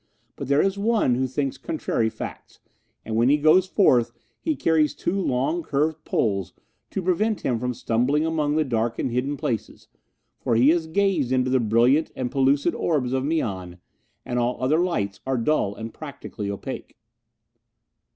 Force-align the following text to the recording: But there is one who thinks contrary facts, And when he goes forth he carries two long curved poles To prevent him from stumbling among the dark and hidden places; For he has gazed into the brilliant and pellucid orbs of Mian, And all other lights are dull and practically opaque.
But 0.35 0.47
there 0.47 0.63
is 0.63 0.79
one 0.79 1.13
who 1.13 1.27
thinks 1.27 1.59
contrary 1.59 2.09
facts, 2.09 2.59
And 3.05 3.15
when 3.15 3.29
he 3.29 3.37
goes 3.37 3.67
forth 3.67 4.11
he 4.39 4.55
carries 4.55 4.95
two 4.95 5.13
long 5.21 5.61
curved 5.61 6.03
poles 6.05 6.53
To 6.89 7.03
prevent 7.03 7.41
him 7.41 7.59
from 7.59 7.75
stumbling 7.75 8.25
among 8.25 8.55
the 8.55 8.63
dark 8.63 8.97
and 8.97 9.11
hidden 9.11 9.37
places; 9.37 9.89
For 10.39 10.55
he 10.55 10.69
has 10.69 10.87
gazed 10.87 11.31
into 11.31 11.51
the 11.51 11.59
brilliant 11.59 12.11
and 12.15 12.31
pellucid 12.31 12.73
orbs 12.73 13.13
of 13.13 13.23
Mian, 13.23 13.77
And 14.25 14.39
all 14.39 14.57
other 14.59 14.79
lights 14.79 15.19
are 15.27 15.37
dull 15.37 15.75
and 15.75 15.93
practically 15.93 16.49
opaque. 16.49 16.97